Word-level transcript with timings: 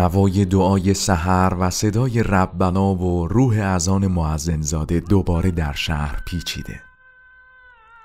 نوای 0.00 0.44
دعای 0.44 0.94
سحر 0.94 1.56
و 1.60 1.70
صدای 1.70 2.22
ربنا 2.22 2.94
و 2.94 3.28
روح 3.28 3.60
ازان 3.64 4.06
معزنزاده 4.06 5.00
دوباره 5.00 5.50
در 5.50 5.72
شهر 5.72 6.22
پیچیده. 6.26 6.80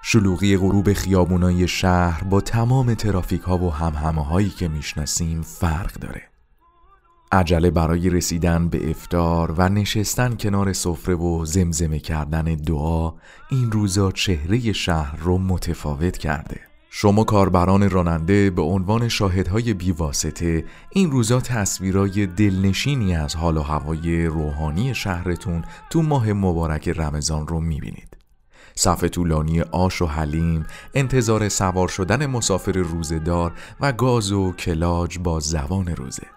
شلوغی 0.04 0.58
غروب 0.58 0.94
خیابونای 0.94 1.68
شهر 1.68 2.24
با 2.24 2.42
تمام 2.42 2.94
ترافیک 2.94 3.42
ها 3.42 3.58
و 3.58 3.74
همهمه 3.74 4.26
هایی 4.26 4.50
که 4.50 4.68
می‌شناسیم 4.68 5.42
فرق 5.42 5.94
داره. 5.94 6.22
عجله 7.32 7.72
برای 7.72 8.10
رسیدن 8.10 8.70
به 8.70 8.90
افتار 8.90 9.52
و 9.52 9.70
نشستن 9.70 10.36
کنار 10.36 10.74
سفره 10.74 11.16
و 11.16 11.46
زمزمه 11.46 12.00
کردن 12.00 12.44
دعا 12.44 13.14
این 13.52 13.72
روزا 13.72 14.12
چهره 14.12 14.74
شهر 14.74 15.16
رو 15.16 15.38
متفاوت 15.38 16.18
کرده. 16.18 16.75
شما 16.90 17.24
کاربران 17.24 17.90
راننده 17.90 18.50
به 18.50 18.62
عنوان 18.62 19.08
شاهدهای 19.08 19.74
بیواسطه 19.74 20.66
این 20.90 21.12
روزا 21.12 21.42
تصویرای 21.42 22.26
دلنشینی 22.26 23.16
از 23.16 23.36
حال 23.36 23.58
و 23.58 23.62
هوای 23.62 24.26
روحانی 24.26 24.96
شهرتون 24.96 25.64
تو 25.90 26.02
ماه 26.02 26.34
مبارک 26.34 26.90
رمضان 26.90 27.48
رو 27.48 27.60
می‌بینید. 27.60 28.18
صف 28.76 29.04
طولانی 29.04 29.62
آش 29.62 30.02
و 30.02 30.06
حلیم، 30.06 30.66
انتظار 30.94 31.50
سوار 31.50 31.88
شدن 31.88 32.26
مسافر 32.26 32.72
روزدار 32.72 33.54
و 33.82 33.92
گاز 33.92 34.32
و 34.32 34.52
کلاج 34.52 35.20
با 35.20 35.40
زبان 35.40 35.88
روزه. 35.88 36.28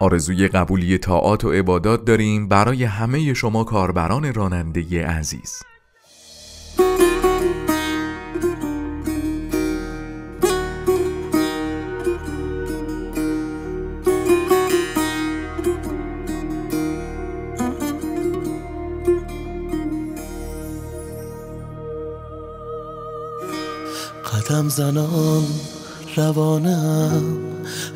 آرزوی 0.00 0.48
قبولی 0.48 0.98
طاعات 0.98 1.44
و 1.44 1.52
عبادات 1.52 2.04
داریم 2.04 2.48
برای 2.48 2.84
همه 2.84 3.34
شما 3.34 3.64
کاربران 3.64 4.34
راننده 4.34 5.06
عزیز. 5.06 5.62
قدم 24.34 24.68
زنان 24.68 25.44
روانم 26.16 27.22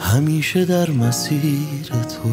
همیشه 0.01 0.65
در 0.65 0.91
مسیر 0.91 1.83
تو. 1.93 2.29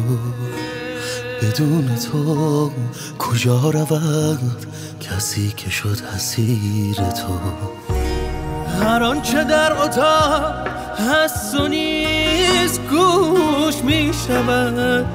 بدون 1.42 1.96
تو 1.96 2.70
کجا 3.18 3.70
رود 3.70 4.66
کسی 5.00 5.52
که 5.56 5.70
شد 5.70 6.00
حسیر 6.14 6.94
تو؟ 6.94 7.38
هر 8.80 9.02
آنچه 9.02 9.44
در 9.44 9.72
اتاق 9.72 10.68
هست 10.98 11.54
و 11.54 11.68
نیست 11.68 12.80
گوش 12.90 13.84
می 13.84 14.10
شود. 14.28 15.06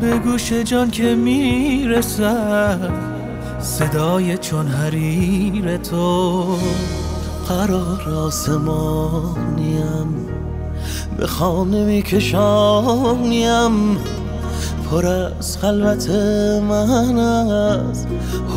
به 0.00 0.18
گوش 0.18 0.52
جان 0.52 0.90
که 0.90 1.14
می‌رسد 1.14 2.90
صدای 3.60 4.38
چون 4.38 4.68
حریر 4.68 5.76
تو. 5.76 6.58
قرار 7.48 8.10
آسمانیم. 8.26 10.16
به 11.16 11.26
خانه 11.26 11.84
میکشانیم. 11.84 13.36
پر 14.90 15.06
از 15.06 15.58
خلوت 15.58 16.10
من 16.68 17.18
از 17.18 18.06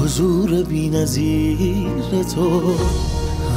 حضور 0.02 0.64
بی 0.64 0.90
نظیر 0.90 2.24
تو. 2.36 2.62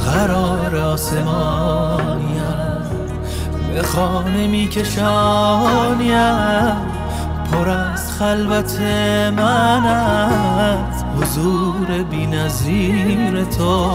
قرار 0.05 0.75
آسمانیم. 0.75 2.41
به 3.73 3.83
خانه 3.83 4.47
میکشانیم. 4.47 6.15
پر 7.51 7.69
از 7.69 8.11
خلوت 8.11 8.79
من 9.37 9.85
از 9.85 11.03
حضور 11.03 12.03
بی 12.09 12.27
نظیر 12.27 13.43
تو. 13.43 13.91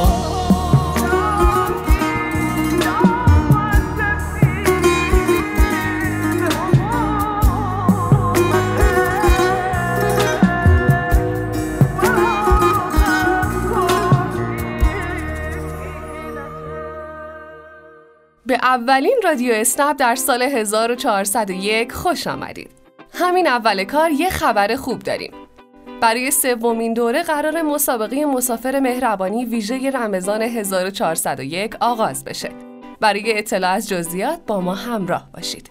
اولین 18.71 19.21
رادیو 19.25 19.53
اسنپ 19.55 19.97
در 19.97 20.15
سال 20.15 20.43
1401 20.43 21.93
خوش 21.93 22.27
آمدید. 22.27 22.71
همین 23.15 23.47
اول 23.47 23.85
کار 23.85 24.11
یه 24.11 24.31
خبر 24.31 24.77
خوب 24.77 24.99
داریم. 24.99 25.33
برای 26.01 26.31
سومین 26.31 26.95
دوره 26.95 27.23
قرار 27.23 27.63
مسابقه 27.63 28.25
مسافر 28.25 28.81
مهربانی 28.81 29.45
ویژه 29.45 29.91
رمضان 29.91 30.43
1401 30.43 31.77
آغاز 31.81 32.25
بشه. 32.25 32.51
برای 33.01 33.39
اطلاع 33.39 33.73
از 33.73 33.89
جزئیات 33.89 34.41
با 34.47 34.61
ما 34.61 34.75
همراه 34.75 35.29
باشید. 35.35 35.71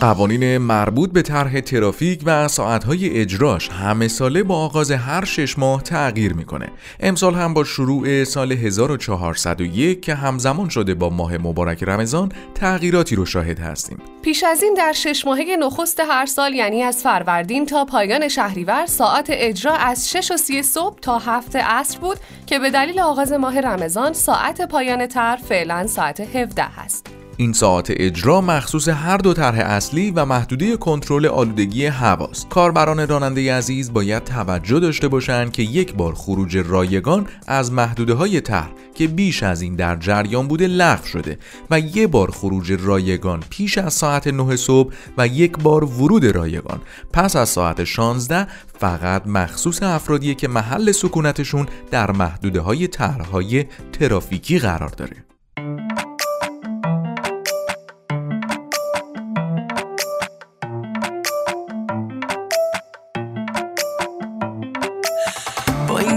قوانین 0.00 0.58
مربوط 0.58 1.12
به 1.12 1.22
طرح 1.22 1.60
ترافیک 1.60 2.22
و 2.24 2.48
ساعتهای 2.48 3.20
اجراش 3.20 3.68
همه 3.68 4.08
ساله 4.08 4.42
با 4.42 4.56
آغاز 4.56 4.90
هر 4.90 5.24
شش 5.24 5.58
ماه 5.58 5.82
تغییر 5.82 6.32
می‌کنه. 6.32 6.68
امسال 7.00 7.34
هم 7.34 7.54
با 7.54 7.64
شروع 7.64 8.24
سال 8.24 8.52
1401 8.52 10.02
که 10.02 10.14
همزمان 10.14 10.68
شده 10.68 10.94
با 10.94 11.10
ماه 11.10 11.38
مبارک 11.38 11.82
رمضان 11.82 12.32
تغییراتی 12.54 13.16
رو 13.16 13.24
شاهد 13.24 13.58
هستیم. 13.58 13.98
پیش 14.22 14.44
از 14.44 14.62
این 14.62 14.74
در 14.74 14.92
شش 14.92 15.26
ماهه 15.26 15.56
نخست 15.56 16.00
هر 16.00 16.26
سال 16.26 16.54
یعنی 16.54 16.82
از 16.82 17.02
فروردین 17.02 17.66
تا 17.66 17.84
پایان 17.84 18.28
شهریور 18.28 18.86
ساعت 18.86 19.26
اجرا 19.30 19.74
از 19.74 20.10
6 20.10 20.30
و 20.30 20.36
30 20.36 20.62
صبح 20.62 20.98
تا 21.00 21.18
7 21.18 21.56
عصر 21.56 21.98
بود 21.98 22.16
که 22.46 22.58
به 22.58 22.70
دلیل 22.70 23.00
آغاز 23.00 23.32
ماه 23.32 23.60
رمضان 23.60 24.12
ساعت 24.12 24.68
پایان 24.68 25.06
طرح 25.06 25.42
فعلا 25.42 25.86
ساعت 25.86 26.20
17 26.20 26.62
هست. 26.62 27.17
این 27.40 27.52
ساعت 27.52 27.86
اجرا 27.90 28.40
مخصوص 28.40 28.88
هر 28.88 29.16
دو 29.16 29.34
طرح 29.34 29.58
اصلی 29.58 30.10
و 30.10 30.24
محدوده 30.24 30.76
کنترل 30.76 31.26
آلودگی 31.26 31.86
هواست. 31.86 32.48
کاربران 32.48 33.08
راننده 33.08 33.54
عزیز 33.54 33.92
باید 33.92 34.24
توجه 34.24 34.80
داشته 34.80 35.08
باشند 35.08 35.52
که 35.52 35.62
یک 35.62 35.94
بار 35.94 36.14
خروج 36.14 36.56
رایگان 36.56 37.26
از 37.46 37.72
محدوده 37.72 38.14
های 38.14 38.40
طرح 38.40 38.70
که 38.94 39.08
بیش 39.08 39.42
از 39.42 39.62
این 39.62 39.76
در 39.76 39.96
جریان 39.96 40.48
بوده 40.48 40.66
لغو 40.66 41.06
شده 41.06 41.38
و 41.70 41.80
یک 41.80 42.08
بار 42.08 42.30
خروج 42.30 42.72
رایگان 42.72 43.42
پیش 43.50 43.78
از 43.78 43.94
ساعت 43.94 44.26
9 44.26 44.56
صبح 44.56 44.94
و 45.18 45.26
یک 45.26 45.58
بار 45.58 45.84
ورود 45.84 46.24
رایگان 46.24 46.80
پس 47.12 47.36
از 47.36 47.48
ساعت 47.48 47.84
16 47.84 48.46
فقط 48.78 49.26
مخصوص 49.26 49.82
افرادیه 49.82 50.34
که 50.34 50.48
محل 50.48 50.92
سکونتشون 50.92 51.66
در 51.90 52.10
محدوده 52.10 52.60
های 52.60 52.88
طرحهای 52.88 53.64
ترافیکی 53.92 54.58
قرار 54.58 54.88
داره. 54.88 55.27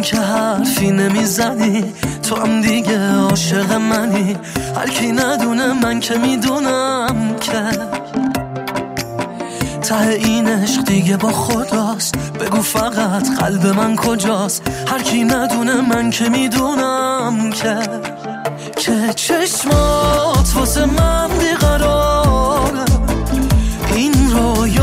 که 0.02 0.18
حرفی 0.18 0.92
نمی‌زنی. 0.92 1.94
تو 2.24 2.36
هم 2.36 2.62
دیگه 2.62 3.14
عاشق 3.14 3.74
منی. 3.74 4.38
هر 4.76 4.90
کی 4.90 5.12
ندونه 5.12 5.74
من 5.74 6.00
که 6.00 6.18
می‌دونم 6.18 7.36
که. 7.40 7.62
ته 9.82 10.08
این 10.08 10.48
عشق 10.48 10.84
دیگه 10.84 11.18
با 11.18 11.32
خداست. 11.32 12.16
بگو 12.18 12.62
فقط 12.62 13.30
قلب 13.40 13.68
من 13.68 13.96
کجاست. 13.96 14.64
هر 14.88 15.02
کی 15.02 15.24
ندونه 15.24 15.82
من 15.82 16.10
که 16.10 16.30
می‌دونم 16.30 17.52
که. 17.52 17.78
که 18.78 19.14
چشمات 19.16 20.56
واسه 20.56 20.86
من 20.86 21.30
بیقراره. 21.40 22.86
این 23.96 24.32
رویا 24.32 24.81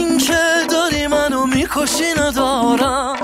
این 0.00 0.18
که 0.18 0.38
داری 0.70 1.06
منو 1.06 1.46
می‌کشی 1.46 2.12
ندارم. 2.20 3.16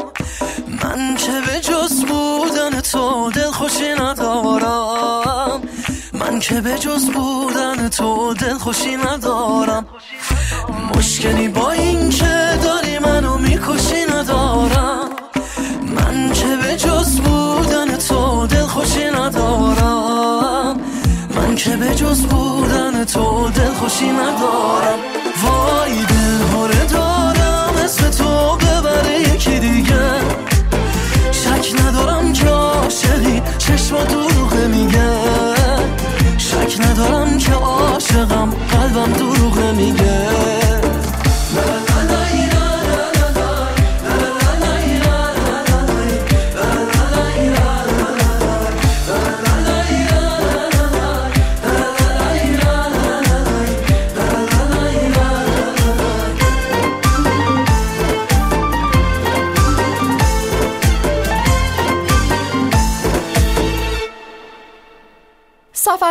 من 0.83 1.17
که 1.17 1.33
به 1.47 1.61
جز 1.61 2.05
بودن 2.05 2.81
تو 2.81 3.31
دل 3.31 3.51
خوشی 3.51 3.95
ندارم. 3.95 5.63
من 6.13 6.39
که 6.39 6.61
به 6.61 6.79
جز 6.79 7.11
بودن 7.11 7.89
تو 7.89 8.35
دل 8.35 8.55
خوشی 8.55 8.97
ندارم. 8.97 9.87
مشکلی 10.95 11.49
با 11.49 11.71
این 11.71 12.11
که 12.11 12.59
داری 12.63 12.99
منو 12.99 13.39
می‌کشی 13.39 14.05
ندارم. 14.15 15.11
من 15.97 16.33
که 16.33 16.57
به 16.63 16.77
جز 16.77 17.21
بودن 17.21 17.97
تو 17.97 18.47
دل 18.47 18.67
خوشی 18.67 19.11
ندارم. 19.11 20.81
من 21.37 21.55
که 21.55 21.77
به 21.77 21.95
جز 21.95 22.21
بودن 22.21 23.05
تو 23.05 23.51
دل 23.51 23.73
خوشی 23.73 24.09
ندارم. 24.11 25.26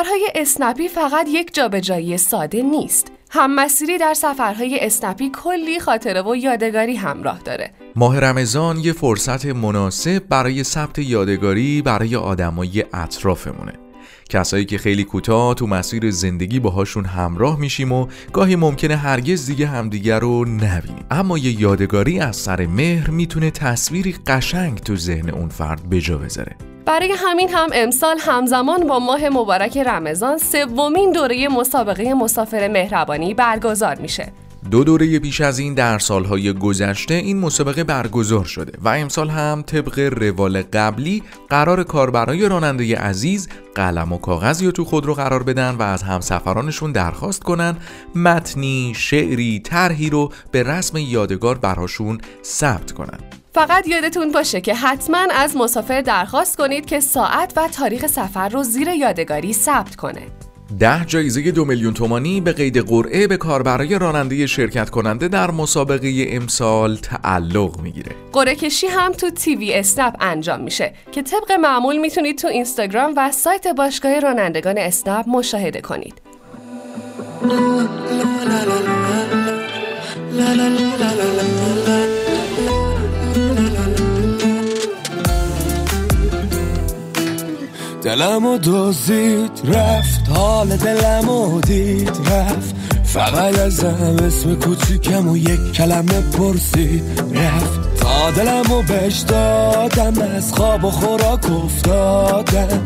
سفرهای 0.06 0.31
اسنپی 0.36 0.88
فقط 0.88 1.28
یک 1.30 1.54
جابجایی 1.54 2.18
ساده 2.18 2.62
نیست. 2.62 3.12
هم 3.30 3.56
مسیری 3.56 3.98
در 3.98 4.13
سفرهای 4.13 4.80
اسنپی 4.81 5.31
کلی 5.34 5.80
خاطره 5.80 6.22
و 6.22 6.36
یادگاری 6.36 6.96
همراه 6.96 7.40
داره. 7.40 7.72
ماه 7.96 8.19
رمضان 8.19 8.78
یه 8.78 8.94
فرصت 8.94 9.46
مناسب 9.46 10.19
برای 10.30 10.63
ثبت 10.63 11.00
یادگاری 11.00 11.81
برای 11.81 12.16
آدمای 12.16 12.86
اطرافمونه. 12.94 13.74
کسایی 14.30 14.66
که 14.66 14.78
خیلی 14.78 15.04
کوتاه 15.04 15.54
تو 15.56 15.68
مسیر 15.68 16.12
زندگی 16.12 16.60
باهاشون 16.60 17.06
همراه 17.06 17.60
میشیم 17.60 17.92
و 17.92 18.07
گاهی 18.34 18.56
ممکنه 18.56 18.96
هرگز 18.96 19.46
دیگه 19.46 19.68
همدیگر 19.68 20.19
رو 20.19 20.46
نبینیم 20.46 21.06
اما 21.12 21.38
یه 21.38 21.62
یادگاری 21.62 22.19
از 22.19 22.36
سر 22.36 22.66
مهر 22.66 23.10
می‌تونه 23.10 23.52
تصویری 23.52 24.16
قشنگ 24.28 24.80
تو 24.80 24.96
ذهن 24.96 25.30
اون 25.30 25.50
فرد 25.50 25.90
بجا 25.90 26.18
بذاره 26.18 26.75
برای 26.85 27.13
همین 27.17 27.49
هم 27.49 27.69
امسال 27.73 28.17
همزمان 28.19 28.87
با 28.87 28.99
ماه 28.99 29.29
مبارک 29.29 29.77
رمضان 29.77 30.37
سومین 30.37 31.11
دوره 31.11 31.47
مسابقه 31.47 32.13
مسافر 32.13 32.67
مهربانی 32.67 33.33
برگزار 33.33 33.95
میشه. 33.95 34.31
دو 34.71 34.83
دوره 34.83 35.19
بیش 35.19 35.41
از 35.41 35.59
این 35.59 35.73
در 35.73 35.99
سالهای 35.99 36.53
گذشته 36.53 37.13
این 37.13 37.39
مسابقه 37.39 37.83
برگزار 37.83 38.45
شده 38.45 38.71
و 38.81 38.89
امسال 38.89 39.29
هم 39.29 39.63
طبق 39.67 39.99
روال 39.99 40.61
قبلی 40.61 41.23
قرار 41.49 41.83
کاربرای 41.83 42.49
راننده 42.49 42.97
عزیز 42.97 43.49
قلم 43.75 44.13
و 44.13 44.17
کاغذی 44.17 44.65
رو 44.65 44.71
تو 44.71 44.85
خود 44.85 45.05
رو 45.05 45.13
قرار 45.13 45.43
بدن 45.43 45.75
و 45.75 45.81
از 45.81 46.03
همسفرانشون 46.03 46.91
درخواست 46.91 47.43
کنن 47.43 47.77
متنی، 48.15 48.93
شعری، 48.95 49.59
طرحی 49.59 50.09
رو 50.09 50.31
به 50.51 50.63
رسم 50.63 50.97
یادگار 50.97 51.57
براشون 51.57 52.17
ثبت 52.43 52.91
کنن. 52.91 53.19
فقط 53.56 53.88
یادتون 53.88 54.31
باشه 54.31 54.62
که 54.62 54.75
حتما 54.75 55.28
از 55.31 55.57
مسافر 55.57 56.02
درخواست 56.02 56.57
کنید 56.57 56.86
که 56.86 57.00
ساعت 57.00 57.54
و 57.56 57.68
تاریخ 57.68 58.07
سفر 58.07 58.50
رو 58.50 58.63
زیر 58.63 58.88
یادگاری 58.88 59.54
ثبت 59.54 59.96
کنه. 59.96 60.22
ده 60.80 61.06
جایزه 61.06 61.52
دو 61.52 61.66
میلیون 61.66 61.94
تومانی 61.94 62.42
به 62.42 62.52
قید 62.52 62.78
قرعه 62.78 63.28
به 63.28 63.38
کاربرای 63.38 64.00
راننده 64.00 64.48
شرکت 64.48 64.90
کننده 64.90 65.28
در 65.28 65.52
مسابقه 65.52 66.25
امسال 66.30 66.96
تعلق 66.96 67.80
می‌گیره. 67.80 68.12
قرعه 68.34 68.56
کشی 68.56 68.88
هم 68.88 69.12
تو 69.12 69.30
تیوی 69.30 69.74
اسنپ 69.74 70.16
انجام 70.19 70.62
میشه 70.62 70.94
که 71.12 71.22
طبق 71.22 71.52
معمول 71.52 71.98
می‌تونید 71.98 72.38
تو 72.38 72.48
اینستاگرام 72.48 73.13
و 73.18 73.31
سایت 73.31 73.68
باشگاه 73.68 74.19
رانندگان 74.19 74.78
اسنپ 74.78 75.30
مشاهده 75.30 75.81
کنید. 75.81 76.22
دلم 88.06 88.46
و 88.46 88.57
دوزید 88.57 89.52
رفت. 89.63 90.30
حال 90.30 90.78
دلم 90.78 91.30
و 91.30 91.62
دید 91.62 92.10
رفت. 92.10 92.75
فقط 93.04 93.60
ازم 93.60 94.18
اسم 94.25 94.56
کوچیکم 94.56 95.28
و 95.28 95.38
یک 95.38 95.72
کلمه 95.74 96.22
پرسید 96.22 97.04
رفت. 97.34 98.00
تا 98.00 98.31
دلم 98.31 98.72
و 98.72 98.81
بش 98.81 99.19
دادم 99.19 100.22
از 100.22 100.54
خواب 100.54 100.84
و 100.84 100.92
خوراک 100.92 101.52
افتادم. 101.52 102.81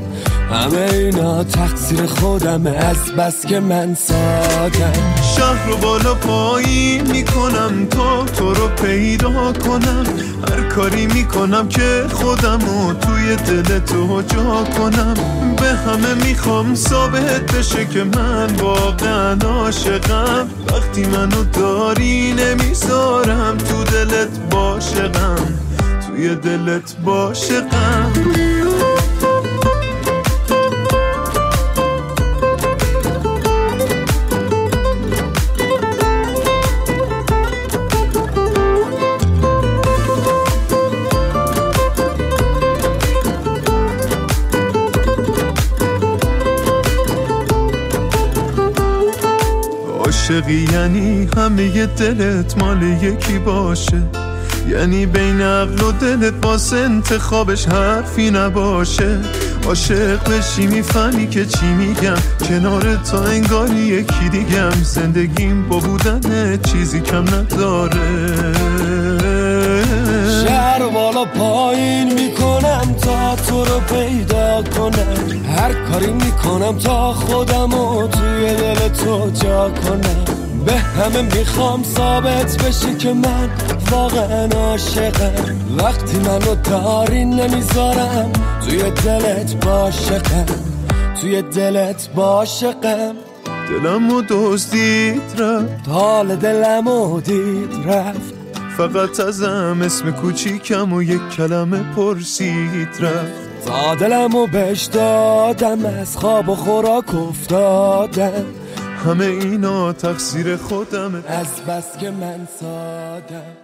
همه 0.52 0.90
اینا 0.94 1.44
تقصیر 1.44 2.06
خودم 2.06 2.68
از 2.68 3.12
بس 3.18 3.46
که 3.46 3.60
من 3.60 3.96
سادم 3.96 4.94
شهر 5.36 5.68
رو 5.68 5.78
بالا 5.78 6.14
پایین 6.14 7.12
می‌کنم 7.12 7.86
تا 7.90 8.26
تو 8.26 8.54
رو 8.54 8.68
پیدا 8.68 9.54
کنم. 9.54 10.04
هر 10.50 10.62
کاری 10.62 11.08
می‌کنم 11.08 11.68
که 11.68 12.06
خودم 12.12 12.60
رو 12.60 12.94
توی 12.94 13.36
دل 13.36 13.80
تو 13.80 14.22
جا 14.22 14.64
کنم. 14.78 15.14
به 15.56 15.68
همه 15.68 16.14
می‌خوام 16.14 16.76
ثابت 16.76 17.56
بشه 17.56 17.86
که 17.86 18.04
من 18.04 18.56
واقعا 18.56 19.34
عاشقم. 19.34 20.48
وقتی 20.68 21.06
منو 21.06 21.44
داری 21.44 22.34
نمی‌ذارم 22.34 23.58
تو 23.58 23.84
دلت 23.84 24.40
باشقم. 24.52 25.60
توی 26.08 26.36
دلت 26.36 26.96
باشقم. 27.06 28.12
عاشقی 50.50 50.68
یعنی 50.74 51.30
همه 51.38 51.86
دلت 51.86 52.58
مال 52.58 52.84
یکی 52.84 53.40
باشه. 53.40 54.02
یعنی 54.70 55.06
بین 55.06 55.42
عقل 55.42 55.84
و 55.84 55.92
دلت 55.92 56.46
واسه 56.46 56.78
انتخابش 56.78 57.66
حرفی 57.66 58.32
نباشه. 58.32 59.20
عاشق 59.68 60.30
بشی 60.30 60.68
می‌فهمی 60.68 61.28
که 61.28 61.46
چی 61.46 61.66
میگم. 61.66 62.18
کنار 62.50 62.96
تا 62.96 63.24
انگاری 63.24 63.76
یکی 63.76 64.30
دیگم. 64.32 64.72
زندگیم 64.84 65.68
با 65.70 65.80
بودن 65.80 66.58
چیزی 66.58 67.02
کم 67.02 67.24
نداره. 67.24 68.44
شهر 70.48 70.90
بالا 70.94 71.26
پایین 71.26 72.14
می‌کنم 72.14 72.96
تا 73.02 73.36
تو 73.36 73.66
رو 73.66 73.80
پیدا 73.80 74.64
کنم. 74.78 75.46
هر 75.58 75.74
کاری 75.74 76.14
می‌کنم 76.14 76.78
تا 76.78 77.14
خودم 77.14 77.74
و 77.74 78.08
توی 78.08 78.56
دل 78.56 78.88
تو 78.88 79.32
جا 79.44 79.70
کنم. 79.70 80.39
به 80.66 80.72
همه 80.72 81.22
می‌خوام 81.22 81.84
ثابت 81.84 82.64
بشه 82.64 82.96
که 82.96 83.14
من 83.14 83.50
واقعا 83.92 84.46
عاشقم. 84.46 85.56
وقتی 85.78 86.18
منو 86.18 86.56
داری 86.56 87.26
نمی‌ذارم 87.26 88.32
توی 88.68 88.92
دلت 88.92 89.66
باشقم. 89.66 90.46
توی 91.22 91.42
دلت 91.42 92.10
باشقم. 92.16 93.16
دلم 93.70 94.14
و 94.14 94.22
دزدید 94.30 95.22
رفت. 95.38 95.88
حال 95.90 96.36
دلم 96.36 96.88
و 96.88 97.22
دید 97.22 97.88
رفت. 97.88 98.34
فقط 98.78 99.20
ازم 99.20 99.80
اسم 99.86 100.12
کوچیکم 100.12 100.94
و 100.94 101.04
یک 101.04 101.30
کلمه 101.38 101.80
پرسید 101.96 102.90
رفت. 103.00 103.66
تا 103.66 103.96
دلم 103.96 104.36
و 104.36 104.48
بش 104.48 104.84
دادم 104.84 105.86
از 105.86 106.18
خواب 106.18 106.50
و 106.50 106.56
خوراک 106.56 107.16
افتادم. 107.16 108.46
همه 109.06 109.26
اینا 109.26 109.94
تقصیر 109.94 110.56
خودم 110.56 111.24
از 111.28 111.62
بس 111.68 111.98
که 111.98 112.12
من 112.12 112.48
سادم 112.60 113.58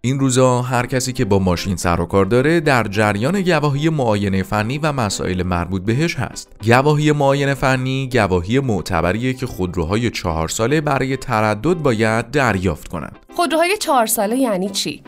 این 0.00 0.20
روزا 0.20 0.62
هر 0.62 0.86
کسی 0.86 1.12
که 1.12 1.24
با 1.24 1.38
ماشین 1.38 1.76
سر 1.76 2.00
و 2.00 2.06
کار 2.06 2.24
داره 2.24 2.60
در 2.60 2.82
جریان 2.82 3.42
گواهی 3.42 3.88
معاینه 3.88 4.42
فنی 4.42 4.78
و 4.78 4.92
مسائل 4.92 5.42
مربوط 5.42 5.82
بهش 5.82 6.14
هست. 6.14 6.48
گواهی 6.66 7.12
معاینه 7.12 7.54
فنی 7.54 8.08
گواهی 8.12 8.60
معتبریه 8.60 9.32
که 9.32 9.46
خودروهای 9.46 10.10
چهار 10.10 10.48
ساله 10.48 10.80
برای 10.80 11.16
تردد 11.16 11.74
باید 11.74 12.30
دریافت 12.30 12.88
کنند. 12.88 13.18
خودروهای 13.36 13.76
چهار 13.76 14.06
ساله 14.06 14.36
یعنی 14.36 14.70
چی؟ 14.70 15.02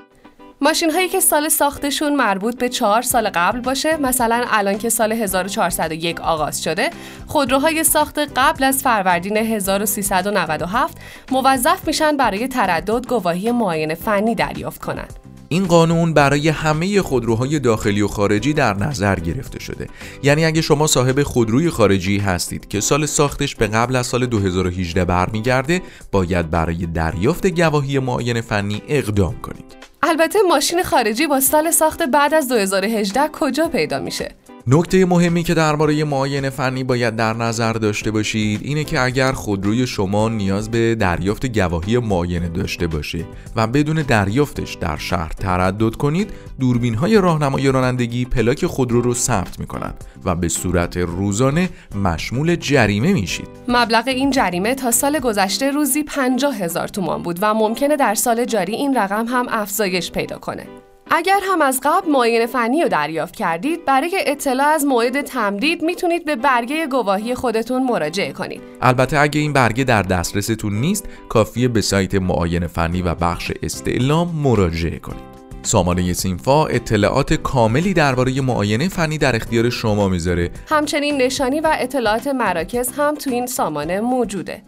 ماشین 0.60 0.90
هایی 0.90 1.08
که 1.08 1.20
سال 1.20 1.48
ساختشون 1.48 2.16
مربوط 2.16 2.58
به 2.58 2.68
چهار 2.68 3.02
سال 3.02 3.30
قبل 3.34 3.60
باشه 3.60 3.96
مثلا 3.96 4.44
الان 4.50 4.78
که 4.78 4.88
سال 4.88 5.12
1401 5.12 6.20
آغاز 6.20 6.62
شده 6.62 6.90
خودروهای 7.26 7.84
ساخت 7.84 8.18
قبل 8.18 8.64
از 8.64 8.82
فروردین 8.82 9.36
1397 9.36 10.98
موظف 11.32 11.86
میشن 11.86 12.16
برای 12.16 12.48
تردد 12.48 13.06
گواهی 13.06 13.52
معاینه 13.52 13.94
فنی 13.94 14.34
دریافت 14.34 14.80
کنند. 14.80 15.12
این 15.48 15.66
قانون 15.66 16.14
برای 16.14 16.48
همه 16.48 17.02
خودروهای 17.02 17.58
داخلی 17.58 18.02
و 18.02 18.08
خارجی 18.08 18.52
در 18.52 18.74
نظر 18.74 19.20
گرفته 19.20 19.60
شده 19.60 19.86
یعنی 20.22 20.44
اگه 20.44 20.62
شما 20.62 20.86
صاحب 20.86 21.22
خودروی 21.22 21.70
خارجی 21.70 22.18
هستید 22.18 22.68
که 22.68 22.80
سال 22.80 23.06
ساختش 23.06 23.54
به 23.54 23.66
قبل 23.66 23.96
از 23.96 24.06
سال 24.06 24.26
2018 24.26 25.04
برمیگرده 25.04 25.82
باید 26.12 26.50
برای 26.50 26.86
دریافت 26.86 27.46
گواهی 27.46 27.98
معاینه 27.98 28.40
فنی 28.40 28.82
اقدام 28.88 29.40
کنید 29.40 29.78
البته 30.02 30.38
ماشین 30.48 30.82
خارجی 30.82 31.26
با 31.26 31.40
سال 31.40 31.70
ساخت 31.70 32.02
بعد 32.02 32.34
از 32.34 32.48
2018 32.48 33.28
کجا 33.32 33.68
پیدا 33.68 33.98
میشه؟ 33.98 34.34
نکته 34.70 35.04
مهمی 35.04 35.42
که 35.42 35.54
درباره 35.54 36.04
معاینه 36.04 36.50
فنی 36.50 36.84
باید 36.84 37.16
در 37.16 37.32
نظر 37.32 37.72
داشته 37.72 38.10
باشید 38.10 38.60
اینه 38.62 38.84
که 38.84 39.00
اگر 39.00 39.32
خودروی 39.32 39.86
شما 39.86 40.28
نیاز 40.28 40.70
به 40.70 40.94
دریافت 40.94 41.46
گواهی 41.46 41.98
معاینه 41.98 42.48
داشته 42.48 42.86
باشه 42.86 43.24
و 43.56 43.66
بدون 43.66 44.02
دریافتش 44.02 44.74
در 44.74 44.96
شهر 44.96 45.28
تردد 45.28 45.94
کنید 45.94 46.30
دوربین 46.60 46.94
های 46.94 47.16
راهنمای 47.16 47.68
رانندگی 47.68 48.24
پلاک 48.24 48.66
خودرو 48.66 49.00
رو 49.00 49.14
ثبت 49.14 49.60
می‌کنند 49.60 50.04
و 50.24 50.34
به 50.34 50.48
صورت 50.48 50.96
روزانه 50.96 51.68
مشمول 52.04 52.56
جریمه 52.56 53.12
میشید 53.12 53.48
مبلغ 53.68 54.04
این 54.08 54.30
جریمه 54.30 54.74
تا 54.74 54.90
سال 54.90 55.18
گذشته 55.18 55.70
روزی 55.70 56.02
50 56.02 56.56
هزار 56.56 56.88
تومان 56.88 57.22
بود 57.22 57.38
و 57.42 57.54
ممکنه 57.54 57.96
در 57.96 58.14
سال 58.14 58.44
جاری 58.44 58.74
این 58.74 58.96
رقم 58.96 59.26
هم 59.26 59.46
افزایش 59.48 59.97
پیدا 60.00 60.38
کنه. 60.38 60.66
اگر 61.10 61.40
هم 61.42 61.62
از 61.62 61.80
قبل 61.82 62.10
معاینه 62.10 62.46
فنی 62.46 62.82
رو 62.82 62.88
دریافت 62.88 63.36
کردید 63.36 63.84
برای 63.84 64.18
اطلاع 64.26 64.66
از 64.66 64.84
موعد 64.84 65.20
تمدید 65.20 65.82
می‌تونید 65.82 66.24
به 66.24 66.36
برگه 66.36 66.86
گواهی 66.86 67.34
خودتون 67.34 67.82
مراجعه 67.82 68.32
کنید. 68.32 68.60
البته 68.82 69.18
اگه 69.18 69.40
این 69.40 69.52
برگه 69.52 69.84
در 69.84 70.02
دسترستون 70.02 70.74
نیست 70.80 71.08
کافیه 71.28 71.68
به 71.68 71.80
سایت 71.80 72.14
معاینه 72.14 72.66
فنی 72.66 73.02
و 73.02 73.14
بخش 73.14 73.52
استعلام 73.62 74.34
مراجعه 74.42 74.98
کنید. 74.98 75.28
سامانه 75.62 76.12
سینفا 76.12 76.66
اطلاعات 76.66 77.34
کاملی 77.34 77.94
درباره 77.94 78.40
معاینه 78.40 78.88
فنی 78.88 79.18
در 79.18 79.36
اختیار 79.36 79.70
شما 79.70 80.08
می‌ذاره. 80.08 80.50
همچنین 80.68 81.22
نشانی 81.22 81.60
و 81.60 81.76
اطلاعات 81.78 82.26
مراکز 82.26 82.92
هم 82.92 83.14
تو 83.14 83.30
این 83.30 83.46
سامانه 83.46 84.00
موجوده. 84.00 84.62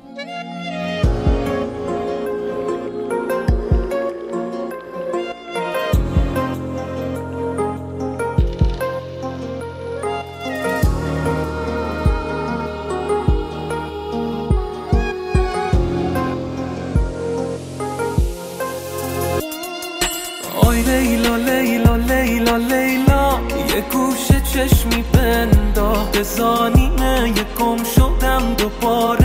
لیلا 21.37 21.97
لیلا 21.97 22.57
لیلا 22.57 23.41
یه 23.75 23.81
گوشه 23.93 24.41
چشمی 24.41 25.05
بندا 25.13 25.93
به 26.13 26.23
زانینه 26.23 27.33
یه 27.37 27.45
گم 27.59 27.85
شدم 27.85 28.55
دوباره. 28.59 29.20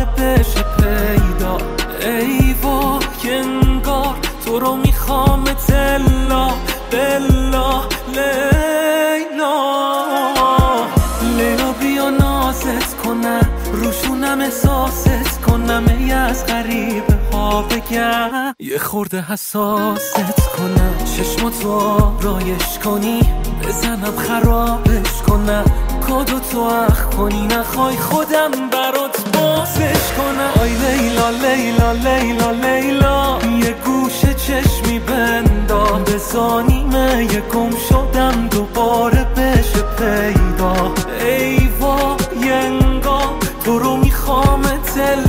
بگم 17.62 18.56
یه 18.60 18.78
خورده 18.80 19.22
حساست 19.22 20.16
کنم. 20.58 20.94
چشماتو 21.18 22.12
رایش 22.22 22.80
کنی. 22.84 23.20
بزنم 23.64 24.16
خرابش 24.18 25.22
کنم. 25.28 25.66
کادو 26.08 26.40
تو 26.40 26.60
اخ 26.60 27.06
کنی. 27.06 27.48
نخوای 27.48 27.96
خودم 27.96 28.52
برات 28.72 29.38
بازش 29.38 30.12
کنم. 30.18 30.62
آی 30.62 30.70
لیلا 30.70 31.30
لیلا 31.30 31.92
لیلا 31.92 32.52
لیلا. 32.52 33.40
یه 33.60 33.76
گوشه 33.86 34.34
چشمی 34.34 35.00
بندام 35.00 36.04
به 36.04 36.18
زانیمه 36.18 37.28
یه 37.34 37.42
گم 37.42 37.70
شدم. 37.90 38.48
دوباره 38.48 39.24
بشه 39.24 39.82
پیدا. 39.98 40.94
ای 41.26 41.70
وای 41.80 42.52
انگار 42.52 43.36
تو 43.66 43.80
رو 43.80 43.98
می‌خوام 43.98 44.62
تلا 44.62 45.25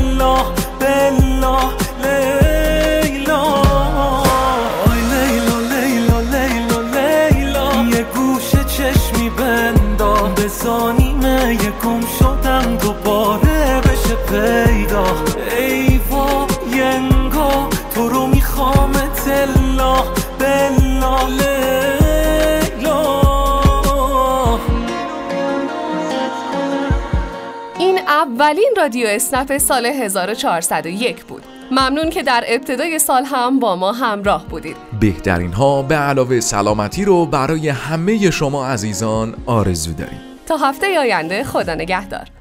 رادیو 28.77 29.07
اسنپ 29.07 29.59
سال 29.59 29.87
1401 29.87 31.25
بود. 31.25 31.43
ممنون 31.71 32.11
که 32.11 32.23
در 32.23 32.45
ابتدای 32.49 32.99
سال 32.99 33.25
هم 33.25 33.59
با 33.59 33.77
ما 33.77 33.93
همراه 33.93 34.47
بودید. 34.47 34.77
بهترین 35.01 35.53
ها 35.53 35.83
به 35.83 35.95
علاوه 35.95 36.41
سلامتی 36.41 37.05
رو 37.05 37.27
برای 37.27 37.69
همه 37.69 38.31
شما 38.31 38.67
عزیزان 38.67 39.35
آرزو 39.47 39.93
داریم. 39.93 40.21
تا 40.47 40.57
هفته 40.57 40.99
آینده 40.99 41.45
خدا 41.45 41.75
نگهدار. 41.75 42.36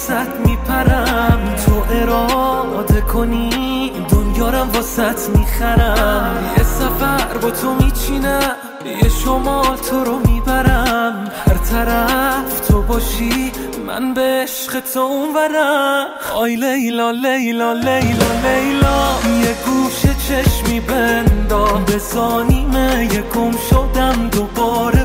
واسط 0.00 0.28
میپرم. 0.46 1.54
تو 1.66 1.84
اراده 1.94 3.00
کنی 3.00 3.92
دنیارم 4.10 4.70
واسط 4.70 5.28
می‌خرم. 5.28 6.54
یه 6.58 6.64
سفر 6.64 7.38
با 7.42 7.50
تو 7.50 7.74
میچینم 7.74 8.56
یه 9.02 9.08
شمال 9.08 9.76
تو 9.76 10.04
رو 10.04 10.18
می‌برم. 10.18 11.30
هر 11.46 11.54
طرف 11.70 12.60
تو 12.68 12.82
باشی 12.82 13.52
من 13.86 14.14
به 14.14 14.20
عشق 14.42 14.80
تو 14.80 15.00
اونورم. 15.00 16.06
آی 16.34 16.56
لیلا 16.56 17.10
لیلا 17.10 17.72
لیلا 17.72 18.30
لیلا. 18.44 18.98
یه 19.42 19.56
گوشه 19.66 20.14
چشمی 20.28 20.80
بندام 20.80 21.84
به 21.84 21.98
زانیمه 21.98 23.08
یه 23.14 23.22
گم 23.22 23.52
شدم 23.70 24.28
دوباره. 24.32 24.99